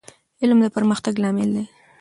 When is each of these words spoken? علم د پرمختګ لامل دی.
علم 0.41 0.57
د 0.63 0.67
پرمختګ 0.75 1.13
لامل 1.23 1.49
دی. 1.55 1.65